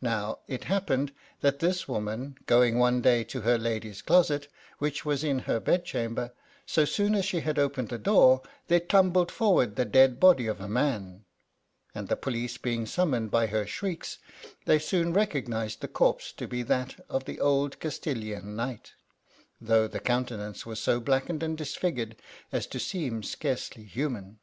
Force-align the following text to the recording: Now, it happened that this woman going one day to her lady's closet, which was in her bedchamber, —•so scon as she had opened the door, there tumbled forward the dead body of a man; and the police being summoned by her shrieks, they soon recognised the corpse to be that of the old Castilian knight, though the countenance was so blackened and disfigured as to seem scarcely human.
Now, 0.00 0.38
it 0.46 0.62
happened 0.70 1.10
that 1.40 1.58
this 1.58 1.88
woman 1.88 2.38
going 2.46 2.78
one 2.78 3.00
day 3.02 3.24
to 3.24 3.40
her 3.40 3.58
lady's 3.58 4.02
closet, 4.02 4.46
which 4.78 5.04
was 5.04 5.24
in 5.24 5.40
her 5.50 5.58
bedchamber, 5.58 6.28
—•so 6.70 6.84
scon 6.84 7.16
as 7.18 7.24
she 7.24 7.40
had 7.40 7.58
opened 7.58 7.88
the 7.88 7.98
door, 7.98 8.40
there 8.68 8.78
tumbled 8.78 9.32
forward 9.32 9.74
the 9.74 9.84
dead 9.84 10.20
body 10.20 10.46
of 10.46 10.60
a 10.60 10.68
man; 10.68 11.24
and 11.92 12.06
the 12.06 12.14
police 12.14 12.56
being 12.56 12.86
summoned 12.86 13.32
by 13.32 13.48
her 13.48 13.66
shrieks, 13.66 14.18
they 14.64 14.78
soon 14.78 15.12
recognised 15.12 15.80
the 15.80 15.88
corpse 15.88 16.30
to 16.34 16.46
be 16.46 16.62
that 16.62 17.00
of 17.08 17.24
the 17.24 17.40
old 17.40 17.80
Castilian 17.80 18.54
knight, 18.54 18.92
though 19.60 19.88
the 19.88 19.98
countenance 19.98 20.66
was 20.66 20.80
so 20.80 21.00
blackened 21.00 21.42
and 21.42 21.58
disfigured 21.58 22.14
as 22.52 22.64
to 22.68 22.78
seem 22.78 23.24
scarcely 23.24 23.82
human. 23.82 24.38